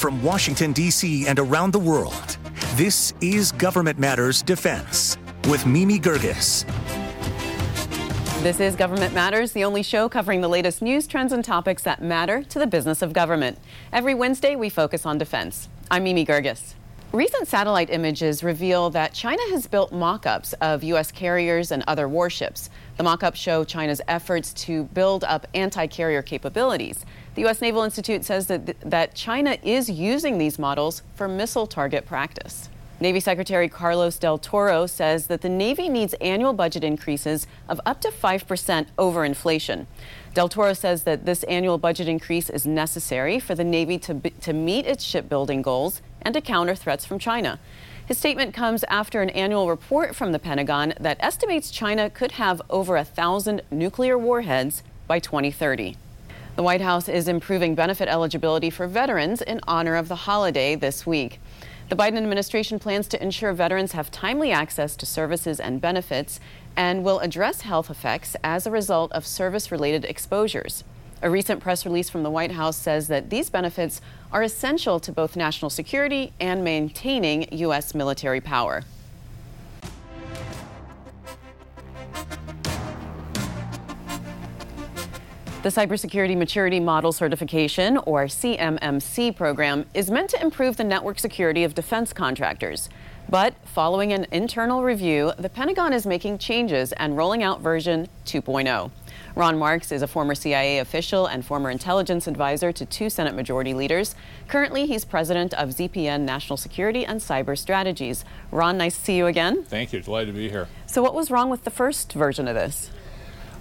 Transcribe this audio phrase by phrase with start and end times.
[0.00, 1.26] From Washington, D.C.
[1.26, 2.38] and around the world,
[2.76, 6.64] this is Government Matters Defense with Mimi Geerges.
[8.42, 12.00] This is Government Matters, the only show covering the latest news, trends, and topics that
[12.00, 13.58] matter to the business of government.
[13.92, 15.68] Every Wednesday, we focus on defense.
[15.90, 16.76] I'm Mimi Geerges.
[17.12, 21.12] Recent satellite images reveal that China has built mock ups of U.S.
[21.12, 22.70] carriers and other warships.
[22.96, 27.04] The mock ups show China's efforts to build up anti carrier capabilities.
[27.34, 27.60] The U.S.
[27.60, 32.68] Naval Institute says that, th- that China is using these models for missile target practice.
[33.02, 38.00] Navy Secretary Carlos Del Toro says that the Navy needs annual budget increases of up
[38.02, 39.86] to 5% over inflation.
[40.34, 44.30] Del Toro says that this annual budget increase is necessary for the Navy to, be,
[44.30, 47.58] to meet its shipbuilding goals and to counter threats from China.
[48.04, 52.60] His statement comes after an annual report from the Pentagon that estimates China could have
[52.68, 55.96] over a thousand nuclear warheads by 2030.
[56.60, 61.06] The White House is improving benefit eligibility for veterans in honor of the holiday this
[61.06, 61.40] week.
[61.88, 66.38] The Biden administration plans to ensure veterans have timely access to services and benefits
[66.76, 70.84] and will address health effects as a result of service related exposures.
[71.22, 75.10] A recent press release from the White House says that these benefits are essential to
[75.10, 77.94] both national security and maintaining U.S.
[77.94, 78.82] military power.
[85.62, 91.64] The Cybersecurity Maturity Model Certification, or CMMC program, is meant to improve the network security
[91.64, 92.88] of defense contractors.
[93.28, 98.90] But following an internal review, the Pentagon is making changes and rolling out version 2.0.
[99.36, 103.74] Ron Marks is a former CIA official and former intelligence advisor to two Senate majority
[103.74, 104.14] leaders.
[104.48, 108.24] Currently, he's president of ZPN National Security and Cyber Strategies.
[108.50, 109.62] Ron, nice to see you again.
[109.64, 110.00] Thank you.
[110.00, 110.68] Delighted to be here.
[110.86, 112.90] So, what was wrong with the first version of this?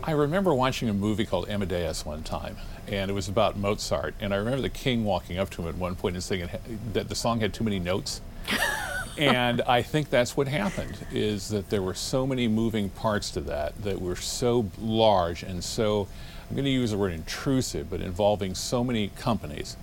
[0.03, 2.55] I remember watching a movie called Amadeus one time,
[2.88, 4.16] and it was about Mozart.
[4.22, 6.50] And I remember the king walking up to him at one point and saying
[6.94, 8.22] that the song had too many notes.
[9.17, 13.42] and I think that's what happened is that there were so many moving parts to
[13.42, 16.08] that that were so large and so
[16.49, 19.77] I'm going to use the word intrusive, but involving so many companies,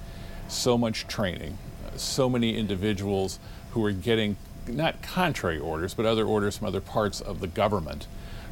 [0.48, 1.58] so much training,
[1.94, 3.38] so many individuals
[3.70, 8.08] who were getting not contrary orders, but other orders from other parts of the government.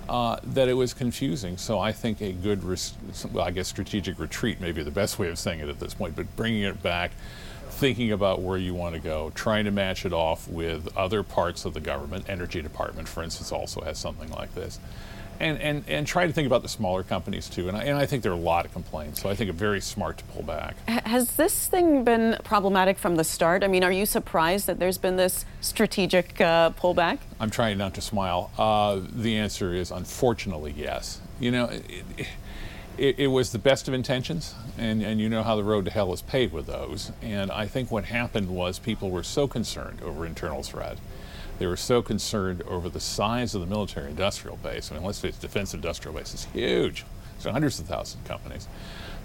[0.09, 1.57] Uh, that it was confusing.
[1.57, 2.95] So I think a good, res-
[3.33, 5.95] well, I guess strategic retreat may be the best way of saying it at this
[5.95, 7.13] point, but bringing it back
[7.75, 11.65] thinking about where you want to go, trying to match it off with other parts
[11.65, 12.25] of the government.
[12.29, 14.79] Energy Department, for instance, also has something like this.
[15.41, 17.69] And, and, and try to think about the smaller companies too.
[17.69, 19.59] And I, and I think there are a lot of complaints, so I think it's
[19.59, 20.77] very smart to pull back.
[20.89, 23.65] Has this thing been problematic from the start?
[23.65, 27.19] I mean, are you surprised that there's been this strategic uh, pullback?
[27.41, 28.51] I'm trying not to smile.
[28.57, 31.21] Uh, the answer is unfortunately yes.
[31.41, 32.27] You know, it,
[32.97, 35.91] it, it, was the best of intentions, and, and you know how the road to
[35.91, 37.13] hell is paved with those.
[37.23, 40.99] And I think what happened was people were so concerned over internal threat.
[41.59, 44.91] They were so concerned over the size of the military industrial base.
[44.91, 47.05] I mean, let's face it, defense industrial base is huge.
[47.39, 48.69] So hundreds of thousands of companies.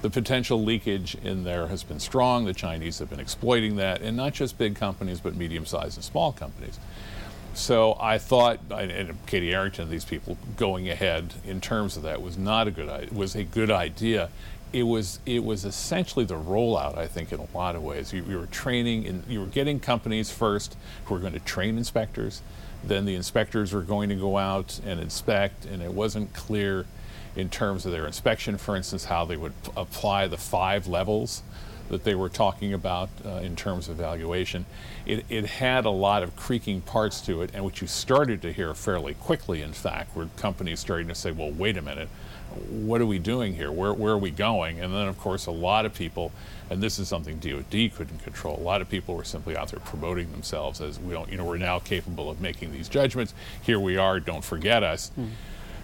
[0.01, 2.45] The potential leakage in there has been strong.
[2.45, 6.03] The Chinese have been exploiting that, and not just big companies, but medium sized and
[6.03, 6.79] small companies.
[7.53, 12.38] So I thought, and Katie Arrington, these people going ahead in terms of that was
[12.38, 13.09] not a good idea.
[13.12, 14.29] was a good idea.
[14.72, 16.97] It was it was essentially the rollout.
[16.97, 19.80] I think in a lot of ways, you, you were training and you were getting
[19.80, 22.41] companies first who were going to train inspectors.
[22.84, 26.85] Then the inspectors were going to go out and inspect, and it wasn't clear
[27.35, 31.44] in terms of their inspection, for instance, how they would p- apply the five levels
[31.90, 34.66] that they were talking about uh, in terms of evaluation.
[35.06, 38.53] It, it had a lot of creaking parts to it, and what you started to
[38.53, 42.09] hear fairly quickly, in fact, were companies starting to say, well, wait a minute,
[42.69, 43.71] what are we doing here?
[43.71, 44.79] Where, where are we going?
[44.79, 46.31] And then, of course, a lot of people,
[46.69, 49.79] and this is something DoD couldn't control, a lot of people were simply out there
[49.79, 53.33] promoting themselves as we don't, you know, we're now capable of making these judgments.
[53.61, 55.11] Here we are, don't forget us.
[55.19, 55.29] Mm.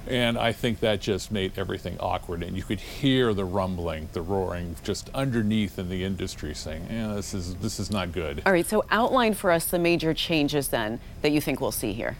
[0.07, 2.43] And I think that just made everything awkward.
[2.43, 7.15] And you could hear the rumbling, the roaring just underneath in the industry saying, yeah,
[7.15, 8.43] this is, this is not good.
[8.45, 11.93] All right, so outline for us the major changes then that you think we'll see
[11.93, 12.17] here.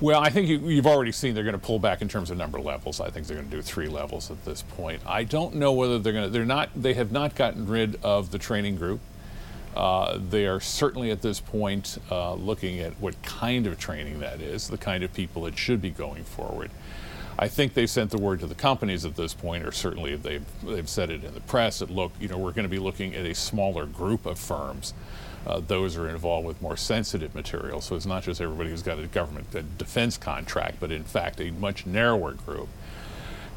[0.00, 2.38] Well, I think you, have already seen they're going to pull back in terms of
[2.38, 3.02] number of levels.
[3.02, 5.02] I think they're going to do three levels at this point.
[5.06, 6.30] I don't know whether they're going to.
[6.30, 6.70] They're not.
[6.74, 9.00] They have not gotten rid of the training group.
[9.76, 14.40] Uh, they are certainly at this point uh, looking at what kind of training that
[14.40, 16.70] is, the kind of people that should be going forward.
[17.38, 20.44] I think they sent the word to the companies at this point, or certainly they've,
[20.62, 23.14] they've said it in the press that look, you know, we're going to be looking
[23.14, 24.92] at a smaller group of firms.
[25.46, 27.80] Uh, those are involved with more sensitive material.
[27.80, 31.40] So it's not just everybody who's got a government a defense contract, but in fact
[31.40, 32.68] a much narrower group.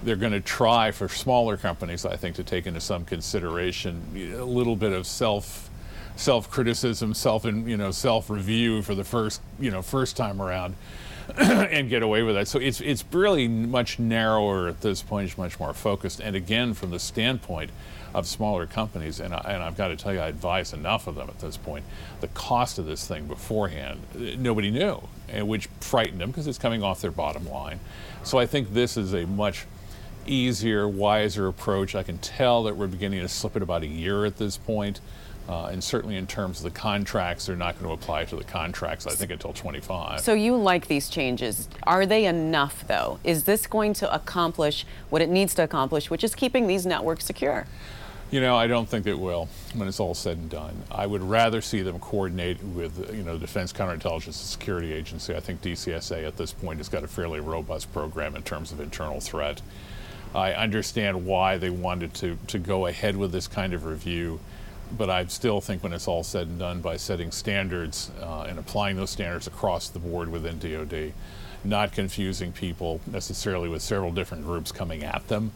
[0.01, 4.43] They're going to try for smaller companies, I think, to take into some consideration a
[4.43, 5.69] little bit of self
[6.15, 10.75] self-criticism, self you know self-review for the first you know first time around,
[11.37, 12.47] and get away with that.
[12.47, 15.29] So it's it's really much narrower at this point.
[15.29, 16.19] It's much more focused.
[16.19, 17.71] And again, from the standpoint
[18.13, 21.15] of smaller companies, and, I, and I've got to tell you, I advise enough of
[21.15, 21.83] them at this point.
[22.21, 24.01] The cost of this thing beforehand,
[24.37, 25.01] nobody knew,
[25.33, 27.79] which frightened them because it's coming off their bottom line.
[28.23, 29.65] So I think this is a much
[30.25, 31.95] easier, wiser approach.
[31.95, 35.01] I can tell that we're beginning to slip it about a year at this point.
[35.47, 38.43] Uh, and certainly in terms of the contracts, they're not going to apply to the
[38.45, 40.21] contracts, I think, until 25.
[40.21, 41.67] So you like these changes.
[41.83, 43.19] Are they enough, though?
[43.23, 47.25] Is this going to accomplish what it needs to accomplish, which is keeping these networks
[47.25, 47.67] secure?
[48.31, 50.81] You know, I don't think it will when it's all said and done.
[50.89, 55.35] I would rather see them coordinate with, you know, the Defense Counterintelligence and Security Agency.
[55.35, 58.79] I think DCSA at this point has got a fairly robust program in terms of
[58.79, 59.61] internal threat.
[60.33, 64.39] I understand why they wanted to, to go ahead with this kind of review
[64.97, 68.59] but I still think when it's all said and done, by setting standards uh, and
[68.59, 71.13] applying those standards across the board within DoD,
[71.63, 75.51] not confusing people necessarily with several different groups coming at them.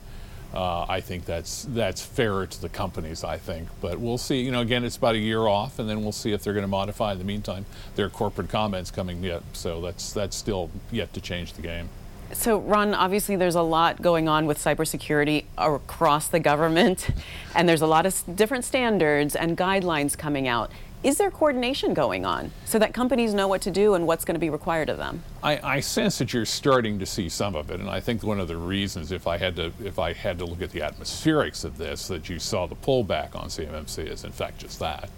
[0.53, 3.23] Uh, I think that's that's fairer to the companies.
[3.23, 4.41] I think, but we'll see.
[4.41, 6.63] You know, again, it's about a year off, and then we'll see if they're going
[6.63, 7.11] to modify.
[7.11, 11.21] In the meantime, there are corporate comments coming yet, so that's that's still yet to
[11.21, 11.89] change the game.
[12.33, 17.09] So, Ron, obviously there's a lot going on with cybersecurity across the government,
[17.55, 20.71] and there's a lot of different standards and guidelines coming out.
[21.03, 24.35] Is there coordination going on so that companies know what to do and what's going
[24.35, 25.23] to be required of them?
[25.43, 28.39] I, I, sense that you're starting to see some of it, and I think one
[28.39, 31.63] of the reasons, if I had to, if I had to look at the atmospherics
[31.63, 35.09] of this, that you saw the pullback on CMMC is in fact just that,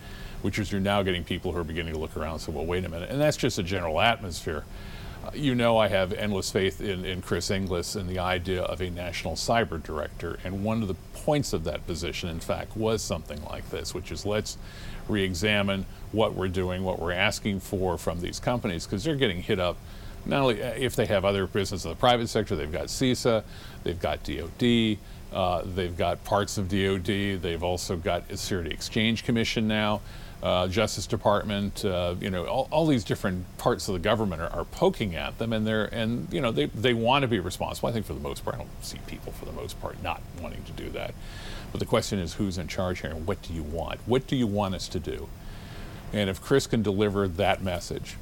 [0.41, 2.65] which is you're now getting people who are beginning to look around and say, well,
[2.65, 4.65] wait a minute, and that's just a general atmosphere
[5.33, 8.89] you know I have endless faith in, in Chris Inglis and the idea of a
[8.89, 10.39] national cyber director.
[10.43, 14.11] And one of the points of that position, in fact, was something like this, which
[14.11, 14.57] is let's
[15.07, 19.41] re examine what we're doing, what we're asking for from these companies, because they're getting
[19.41, 19.77] hit up.
[20.25, 23.43] Not only uh, if they have other business in the private sector, they've got CISA,
[23.83, 24.97] they've got DOD,
[25.33, 30.01] uh, they've got parts of DOD, they've also got a Security Exchange Commission now
[30.41, 34.49] uh, Justice Department, uh, you know, all, all, these different parts of the government are,
[34.49, 37.89] are, poking at them, and they're and you know they they want to be responsible.
[37.89, 40.21] I think for the most part, I don't see people for the most part not
[40.41, 41.13] wanting to do that.
[41.71, 43.99] But the question is, who's in charge here, and what do you want?
[44.05, 45.27] What do you want us to do?
[46.13, 48.15] And if Chris can deliver that message,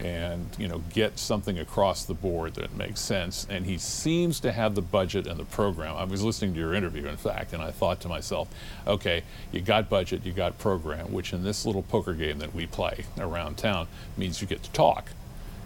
[0.00, 4.50] and you know get something across the board that makes sense and he seems to
[4.50, 7.62] have the budget and the program i was listening to your interview in fact and
[7.62, 8.48] i thought to myself
[8.86, 9.22] okay
[9.52, 13.04] you got budget you got program which in this little poker game that we play
[13.18, 13.86] around town
[14.16, 15.10] means you get to talk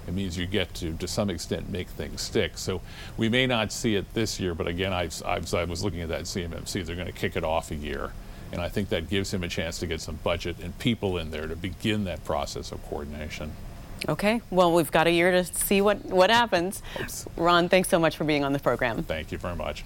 [0.06, 2.58] it means you get to, to some extent, make things stick.
[2.58, 2.80] So
[3.16, 6.08] we may not see it this year, but again, I, I, I was looking at
[6.10, 6.86] that CMMC.
[6.86, 8.12] They're going to kick it off a year.
[8.52, 11.32] And I think that gives him a chance to get some budget and people in
[11.32, 13.52] there to begin that process of coordination.
[14.08, 16.82] Okay, well, we've got a year to see what, what happens.
[17.00, 17.26] Oops.
[17.36, 19.02] Ron, thanks so much for being on the program.
[19.02, 19.84] Thank you very much.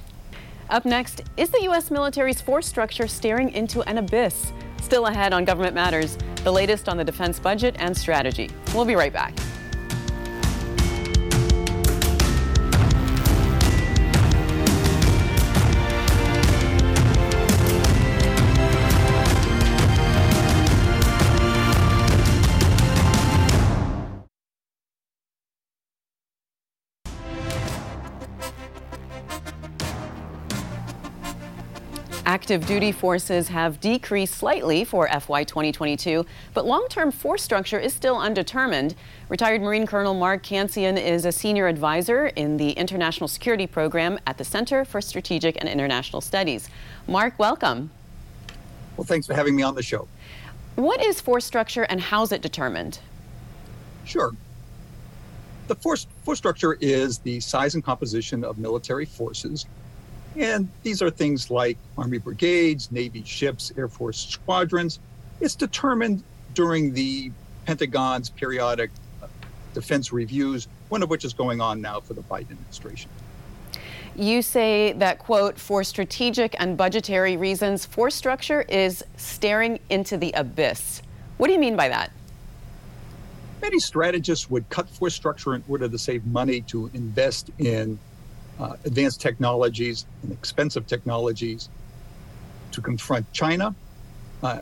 [0.69, 1.91] Up next, is the U.S.
[1.91, 4.53] military's force structure staring into an abyss?
[4.83, 8.51] Still ahead on Government Matters, the latest on the defense budget and strategy.
[8.75, 9.35] We'll be right back.
[32.31, 37.93] Active duty forces have decreased slightly for FY 2022, but long term force structure is
[37.93, 38.95] still undetermined.
[39.29, 44.39] Retired Marine Colonel Mark Cancian is a senior advisor in the International Security Program at
[44.39, 46.71] the Center for Strategic and International Studies.
[47.09, 47.91] Mark, welcome.
[48.97, 50.07] Well, thanks for having me on the show.
[50.77, 53.01] What is force structure and how's it determined?
[54.05, 54.31] Sure.
[55.67, 59.67] The force, force structure is the size and composition of military forces
[60.37, 65.01] and these are things like Army brigades, Navy ships, Air Force squadrons.
[65.41, 66.23] It's determined
[66.55, 67.31] during the
[67.67, 68.91] Pentagon's periodic
[69.23, 69.27] uh,
[69.75, 73.11] defense reviews, one of which is going on now for the Biden administration.
[74.17, 80.33] You say that, quote, for strategic and budgetary reasons, force structure is staring into the
[80.33, 81.01] abyss.
[81.39, 82.11] What do you mean by that?
[83.63, 87.99] Many strategists would cut force structure in order to save money to invest in
[88.61, 91.69] uh, advanced technologies and expensive technologies
[92.73, 93.75] to confront China.
[94.43, 94.61] Uh,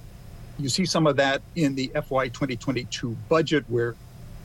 [0.59, 3.95] you see some of that in the FY 2022 budget, where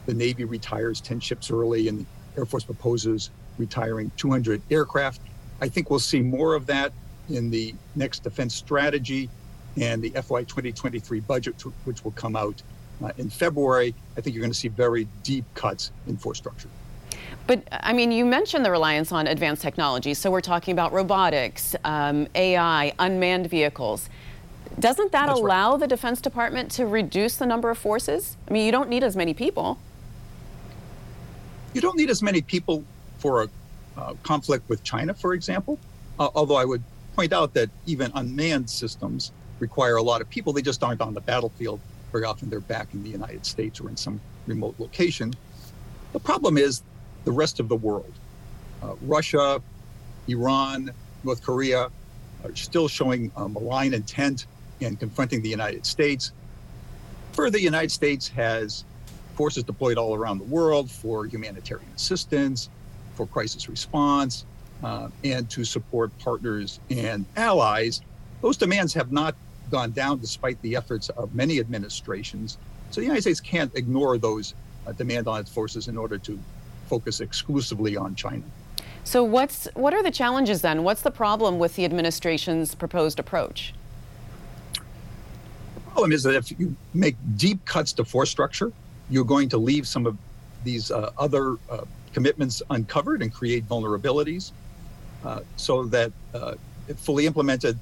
[0.06, 2.06] the Navy retires 10 ships early and the
[2.38, 5.22] Air Force proposes retiring 200 aircraft.
[5.62, 6.92] I think we'll see more of that
[7.30, 9.30] in the next defense strategy.
[9.80, 12.62] and the FY 2023 budget, which will come out
[13.04, 16.70] uh, in February, I think you're going to see very deep cuts in force structure.
[17.48, 20.14] But I mean, you mentioned the reliance on advanced technology.
[20.14, 24.10] So we're talking about robotics, um, AI, unmanned vehicles.
[24.80, 25.82] Doesn't that That's allow right.
[25.82, 28.38] the Defense Department to reduce the number of forces?
[28.48, 29.78] I mean, you don't need as many people.
[31.74, 32.84] You don't need as many people
[33.20, 33.50] for a
[33.98, 35.80] uh, conflict with China, for example.
[36.20, 36.84] Uh, although I would
[37.16, 40.54] point out that even unmanned systems require a lot of people.
[40.54, 41.80] They just aren't on the battlefield.
[42.12, 45.34] Very often they're back in the United States or in some remote location.
[46.12, 46.82] The problem is
[47.26, 48.14] the rest of the world.
[48.82, 49.62] Uh, Russia,
[50.28, 50.92] Iran,
[51.24, 51.90] North Korea
[52.44, 54.46] are still showing malign intent
[54.80, 56.32] in confronting the United States.
[57.34, 58.84] Further, the United States has
[59.36, 62.70] forces deployed all around the world for humanitarian assistance,
[63.16, 64.46] for crisis response,
[64.84, 68.02] uh, and to support partners and allies.
[68.42, 69.36] Those demands have not
[69.72, 72.58] gone down despite the efforts of many administrations.
[72.92, 74.54] So the United States can't ignore those
[74.86, 76.38] uh, demand on its forces in order to
[76.88, 78.44] focus exclusively on China.
[79.04, 80.84] So what's what are the challenges then?
[80.84, 83.74] What's the problem with the administration's proposed approach?
[84.74, 88.72] The problem is that if you make deep cuts to force structure,
[89.10, 90.18] you're going to leave some of
[90.64, 94.52] these uh, other uh, commitments uncovered and create vulnerabilities.
[95.26, 96.56] Uh, so that uh,
[96.98, 97.78] fully implemented,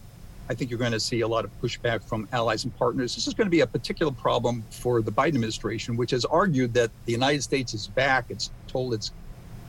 [0.50, 3.15] I think you're going to see a lot of pushback from allies and partners.
[3.15, 6.74] This is going to be a particular problem for the Biden administration, which has argued
[6.74, 8.25] that the United States is back.
[8.29, 9.12] It's told its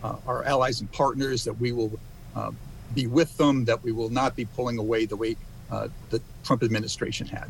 [0.02, 1.93] uh, our allies and partners that we will
[2.35, 2.50] uh,
[2.95, 5.37] be with them, that we will not be pulling away the way
[5.71, 7.49] uh, the Trump administration had.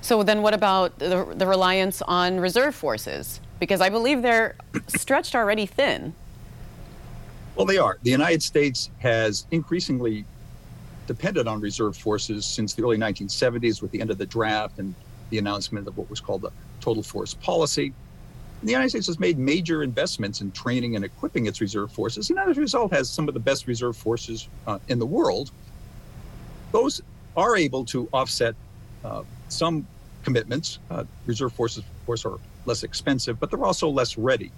[0.00, 3.40] So then, what about the, the reliance on reserve forces?
[3.58, 4.56] Because I believe they're
[4.88, 6.12] stretched already thin.
[7.56, 7.98] Well, they are.
[8.02, 10.26] The United States has increasingly
[11.06, 14.94] depended on reserve forces since the early 1970s with the end of the draft and
[15.30, 17.92] the announcement of what was called the total force policy.
[18.60, 22.30] And the United States has made major investments in training and equipping its reserve forces,
[22.30, 25.50] and as a result, has some of the best reserve forces uh, in the world.
[26.72, 27.02] Those
[27.36, 28.54] are able to offset
[29.04, 29.86] uh, some
[30.22, 30.78] commitments.
[30.90, 34.50] Uh, reserve forces, of course, are less expensive, but they're also less ready.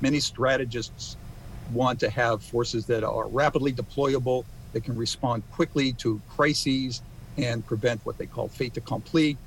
[0.00, 1.16] Many strategists
[1.72, 7.00] want to have forces that are rapidly deployable, that can respond quickly to crises
[7.38, 9.38] and prevent what they call fait accompli.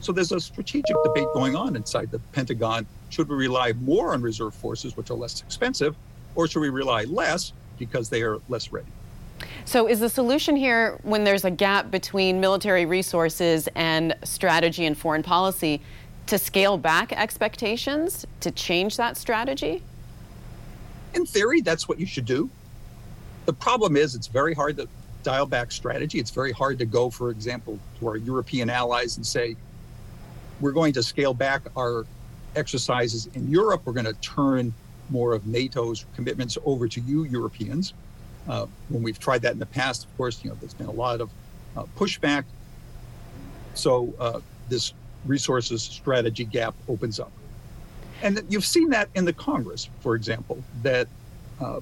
[0.00, 2.86] So there's a strategic debate going on inside the Pentagon.
[3.10, 5.96] Should we rely more on reserve forces, which are less expensive,
[6.34, 8.86] or should we rely less because they are less ready?
[9.64, 14.96] So, is the solution here when there's a gap between military resources and strategy and
[14.96, 15.82] foreign policy
[16.26, 19.82] to scale back expectations, to change that strategy?
[21.14, 22.50] In theory, that's what you should do.
[23.46, 24.88] The problem is, it's very hard to
[25.22, 26.18] dial back strategy.
[26.18, 29.56] It's very hard to go, for example, to our European allies and say,
[30.60, 32.06] we're going to scale back our
[32.54, 33.82] exercises in Europe.
[33.84, 34.74] We're going to turn
[35.10, 37.94] more of NATO's commitments over to you, Europeans.
[38.48, 40.92] Uh, when we've tried that in the past, of course, you know, there's been a
[40.92, 41.30] lot of
[41.76, 42.44] uh, pushback.
[43.74, 44.92] So uh, this
[45.24, 47.32] resources strategy gap opens up.
[48.22, 51.08] And you've seen that in the Congress, for example, that
[51.60, 51.80] uh,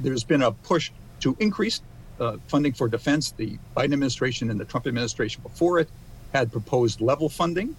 [0.00, 1.80] there's been a push to increase
[2.20, 3.32] uh, funding for defense.
[3.32, 5.88] The Biden administration and the Trump administration before it
[6.32, 7.76] had proposed level funding.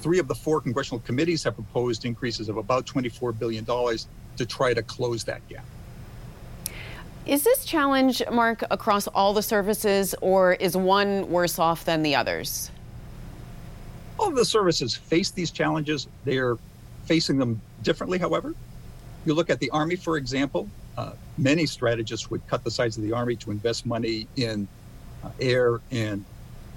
[0.00, 4.72] Three of the four congressional committees have proposed increases of about $24 billion to try
[4.72, 5.64] to close that gap.
[7.26, 12.14] Is this challenge, Mark, across all the services, or is one worse off than the
[12.14, 12.70] others?
[14.18, 16.08] All of the services face these challenges.
[16.24, 16.56] They are
[17.04, 18.54] facing them differently, however.
[19.26, 23.04] You look at the Army, for example, uh, many strategists would cut the size of
[23.04, 24.66] the Army to invest money in
[25.22, 26.24] uh, air and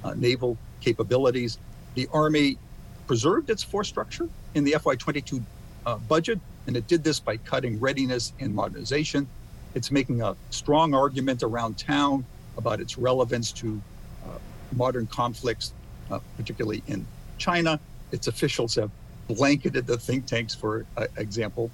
[0.03, 1.57] uh, naval capabilities.
[1.95, 2.59] The Army
[3.07, 5.41] preserved its force structure in the FY22
[5.87, 9.27] uh, budget, and it did this by cutting readiness and modernization.
[9.73, 12.23] It's making a strong argument around town
[12.57, 13.81] about its relevance to
[14.23, 14.37] uh,
[14.73, 15.73] modern conflicts,
[16.11, 17.07] uh, particularly in
[17.39, 17.79] China.
[18.11, 18.91] Its officials have
[19.27, 20.85] blanketed the think tanks, for
[21.17, 21.71] example.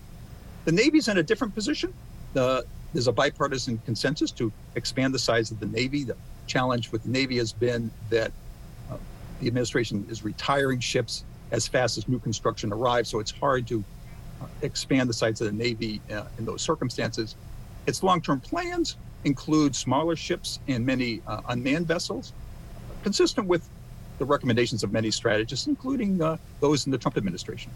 [0.63, 1.93] The Navy's in a different position.
[2.33, 6.03] The, there's a bipartisan consensus to expand the size of the Navy.
[6.03, 6.15] The
[6.45, 8.31] challenge with the Navy has been that
[8.91, 8.97] uh,
[9.39, 13.83] the administration is retiring ships as fast as new construction arrives, so it's hard to
[14.41, 17.35] uh, expand the size of the Navy uh, in those circumstances.
[17.85, 22.33] Its long term plans include smaller ships and many uh, unmanned vessels,
[23.03, 23.67] consistent with
[24.19, 27.71] the recommendations of many strategists, including uh, those in the Trump administration.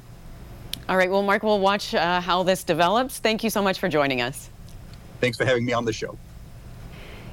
[0.90, 1.10] All right.
[1.10, 3.20] Well, Mark, we'll watch uh, how this develops.
[3.20, 4.50] Thank you so much for joining us.
[5.20, 6.18] Thanks for having me on the show.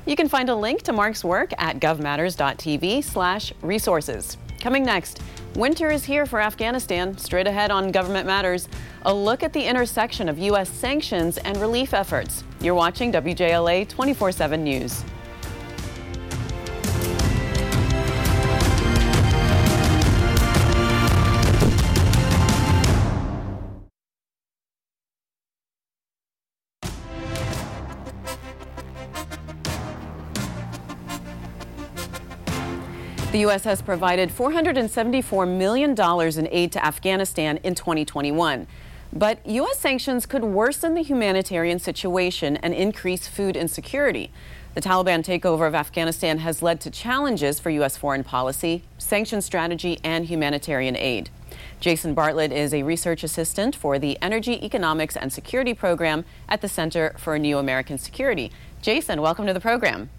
[0.06, 4.38] You can find a link to Mark's work at govmatters.tv slash resources.
[4.60, 5.20] Coming next,
[5.54, 7.16] winter is here for Afghanistan.
[7.18, 8.68] Straight ahead on Government Matters,
[9.02, 10.68] a look at the intersection of U.S.
[10.68, 12.42] sanctions and relief efforts.
[12.60, 15.04] You're watching WJLA 24-7 News.
[33.38, 33.62] The U.S.
[33.62, 38.66] has provided $474 million in aid to Afghanistan in 2021.
[39.12, 39.78] But U.S.
[39.78, 44.32] sanctions could worsen the humanitarian situation and increase food insecurity.
[44.74, 47.96] The Taliban takeover of Afghanistan has led to challenges for U.S.
[47.96, 51.30] foreign policy, sanction strategy, and humanitarian aid.
[51.78, 56.68] Jason Bartlett is a research assistant for the Energy, Economics, and Security Program at the
[56.68, 58.50] Center for New American Security.
[58.82, 60.10] Jason, welcome to the program.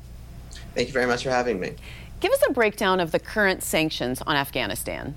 [0.74, 1.76] Thank you very much for having me.
[2.20, 5.16] Give us a breakdown of the current sanctions on Afghanistan.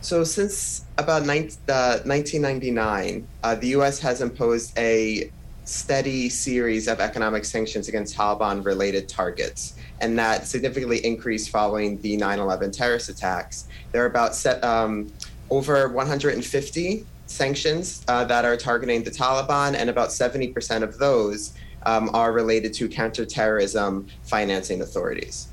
[0.00, 3.98] So, since about 19, uh, 1999, uh, the U.S.
[3.98, 5.30] has imposed a
[5.64, 12.16] steady series of economic sanctions against Taliban related targets, and that significantly increased following the
[12.16, 13.68] 9 11 terrorist attacks.
[13.92, 15.12] There are about set, um,
[15.50, 21.52] over 150 sanctions uh, that are targeting the Taliban, and about 70% of those
[21.84, 25.48] um, are related to counterterrorism financing authorities.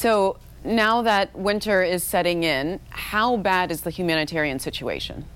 [0.00, 5.26] So now that winter is setting in, how bad is the humanitarian situation?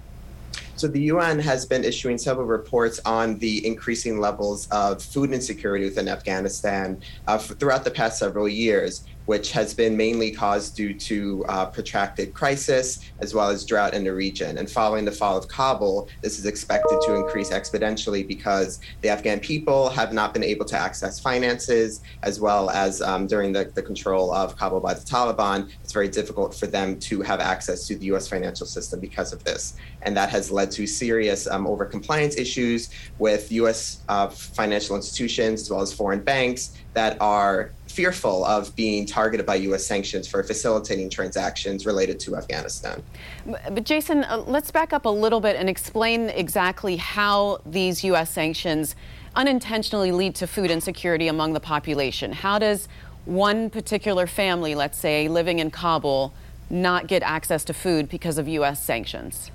[0.77, 5.85] So the UN has been issuing several reports on the increasing levels of food insecurity
[5.85, 11.45] within Afghanistan uh, throughout the past several years which has been mainly caused due to
[11.49, 14.59] uh, protracted crisis as well as drought in the region.
[14.59, 19.41] And following the fall of Kabul, this is expected to increase exponentially because the Afghan
[19.41, 23.83] people have not been able to access finances, as well as um, during the, the
[23.83, 27.97] control of Kabul by the Taliban, it's very difficult for them to have access to
[27.97, 29.77] the US financial system because of this.
[30.03, 35.71] And that has led to serious um, overcompliance issues with US uh, financial institutions as
[35.71, 39.87] well as foreign banks that are fearful of being targeted by U.S.
[39.87, 43.03] sanctions for facilitating transactions related to Afghanistan.
[43.47, 48.31] But, Jason, uh, let's back up a little bit and explain exactly how these U.S.
[48.31, 48.97] sanctions
[49.37, 52.33] unintentionally lead to food insecurity among the population.
[52.33, 52.89] How does
[53.27, 56.35] one particular family, let's say, living in Kabul,
[56.71, 58.83] not get access to food because of U.S.
[58.83, 59.51] sanctions?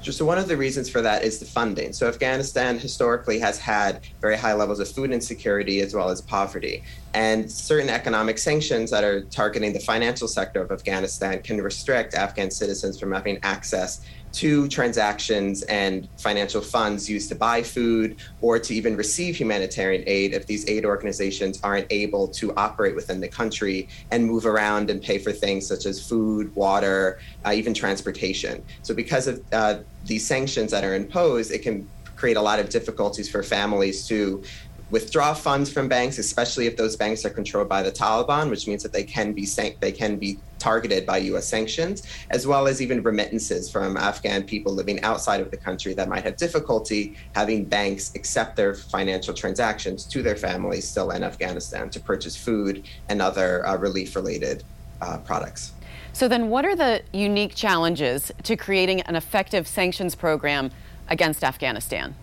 [0.00, 1.92] So one of the reasons for that is the funding.
[1.92, 6.82] So Afghanistan historically has had very high levels of food insecurity as well as poverty.
[7.14, 12.50] And certain economic sanctions that are targeting the financial sector of Afghanistan can restrict Afghan
[12.50, 18.74] citizens from having access to transactions and financial funds used to buy food or to
[18.74, 23.88] even receive humanitarian aid if these aid organizations aren't able to operate within the country
[24.10, 28.62] and move around and pay for things such as food, water, uh, even transportation.
[28.82, 32.68] So, because of uh, these sanctions that are imposed, it can create a lot of
[32.68, 34.42] difficulties for families to
[34.90, 38.82] withdraw funds from banks, especially if those banks are controlled by the Taliban, which means
[38.82, 39.46] that they can be
[39.80, 41.46] they can be targeted by U.S.
[41.46, 46.08] sanctions, as well as even remittances from Afghan people living outside of the country that
[46.08, 51.88] might have difficulty having banks accept their financial transactions to their families still in Afghanistan
[51.90, 54.64] to purchase food and other uh, relief-related
[55.00, 55.72] uh, products.
[56.12, 60.70] So then, what are the unique challenges to creating an effective sanctions program
[61.08, 62.16] against Afghanistan?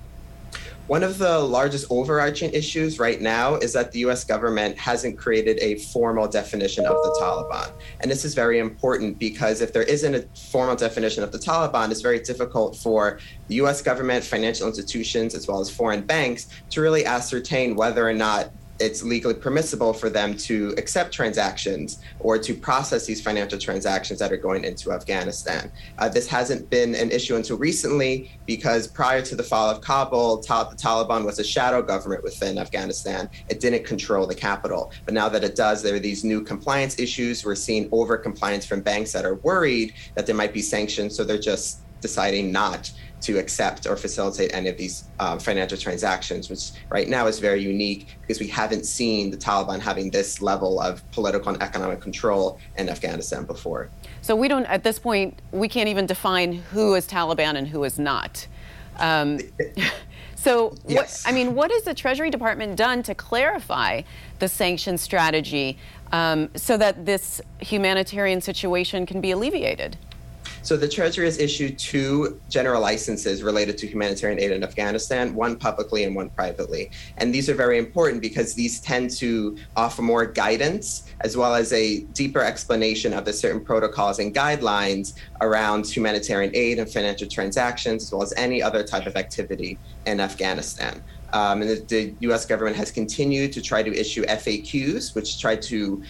[0.88, 5.58] One of the largest overarching issues right now is that the US government hasn't created
[5.60, 7.72] a formal definition of the Taliban.
[8.02, 11.90] And this is very important because if there isn't a formal definition of the Taliban,
[11.90, 16.82] it's very difficult for the US government, financial institutions, as well as foreign banks to
[16.82, 22.54] really ascertain whether or not it's legally permissible for them to accept transactions or to
[22.54, 25.72] process these financial transactions that are going into Afghanistan.
[25.98, 30.40] Uh, this hasn't been an issue until recently because prior to the fall of Kabul,
[30.40, 33.30] ta- the Taliban was a shadow government within Afghanistan.
[33.50, 34.92] It didn't control the capital.
[35.06, 37.46] But now that it does, there are these new compliance issues.
[37.46, 41.16] We're seeing over compliance from banks that are worried that there might be sanctions.
[41.16, 46.50] So they're just deciding not to accept or facilitate any of these um, financial transactions,
[46.50, 50.80] which right now is very unique because we haven't seen the Taliban having this level
[50.80, 53.90] of political and economic control in Afghanistan before.
[54.22, 57.84] So we don't, at this point, we can't even define who is Taliban and who
[57.84, 58.48] is not.
[58.98, 59.40] Um,
[60.36, 61.24] so, yes.
[61.24, 64.02] what, I mean, what has the Treasury Department done to clarify
[64.40, 65.78] the sanction strategy
[66.12, 69.98] um, so that this humanitarian situation can be alleviated?
[70.66, 75.58] So the Treasury has issued two general licenses related to humanitarian aid in Afghanistan, one
[75.58, 76.90] publicly and one privately.
[77.18, 81.72] And these are very important because these tend to offer more guidance as well as
[81.72, 88.02] a deeper explanation of the certain protocols and guidelines around humanitarian aid and financial transactions,
[88.02, 91.00] as well as any other type of activity in Afghanistan.
[91.34, 95.56] Um, and the, the, US government has continued to try to issue FAQs, which try
[95.58, 96.02] to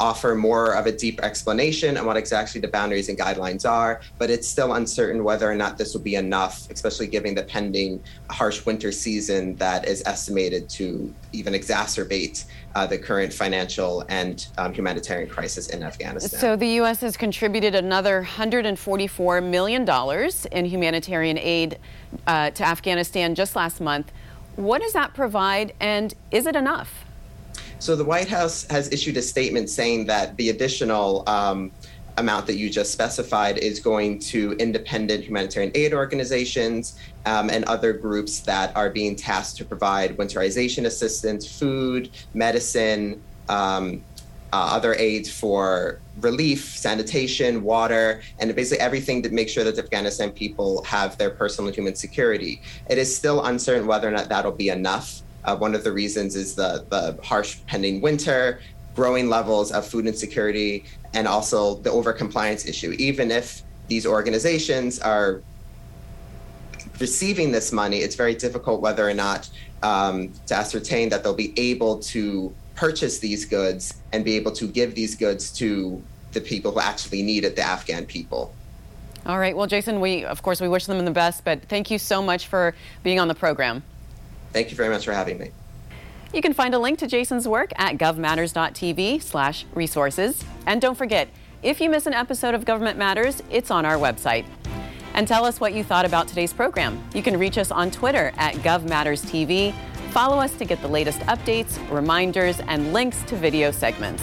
[0.00, 4.30] offer more of a deep explanation on what exactly the boundaries and guidelines are, but
[4.30, 8.64] it's still uncertain whether or not this will be enough, especially given the pending harsh
[8.64, 15.28] winter season that is estimated to even exacerbate uh, the current financial and um, humanitarian
[15.28, 16.40] crisis in Afghanistan.
[16.40, 17.00] So the U.S.
[17.00, 19.88] has contributed another $144 million
[20.52, 21.78] in humanitarian aid
[22.26, 24.12] uh, to Afghanistan just last month.
[24.56, 27.06] What does that provide, and is it enough?
[27.82, 31.72] So the White House has issued a statement saying that the additional um,
[32.16, 37.92] amount that you just specified is going to independent humanitarian aid organizations um, and other
[37.92, 44.00] groups that are being tasked to provide winterization assistance, food, medicine, um,
[44.52, 50.30] uh, other aids for relief, sanitation, water, and basically everything to make sure that Afghanistan
[50.30, 52.62] people have their personal human security.
[52.88, 55.20] It is still uncertain whether or not that'll be enough.
[55.44, 58.60] Uh, one of the reasons is the, the harsh pending winter,
[58.94, 62.94] growing levels of food insecurity, and also the overcompliance issue.
[62.98, 65.42] Even if these organizations are
[66.98, 69.50] receiving this money, it's very difficult whether or not
[69.82, 74.66] um, to ascertain that they'll be able to purchase these goods and be able to
[74.66, 76.02] give these goods to
[76.32, 78.54] the people who actually need it, the Afghan people.
[79.26, 79.56] All right.
[79.56, 82.48] Well, Jason, we of course we wish them the best, but thank you so much
[82.48, 83.82] for being on the program.
[84.52, 85.50] Thank you very much for having me.
[86.32, 90.44] You can find a link to Jason's work at govmatters.tv slash resources.
[90.66, 91.28] And don't forget,
[91.62, 94.46] if you miss an episode of Government Matters, it's on our website.
[95.14, 97.02] And tell us what you thought about today's program.
[97.14, 99.74] You can reach us on Twitter at GovMattersTV.
[100.10, 104.22] Follow us to get the latest updates, reminders, and links to video segments.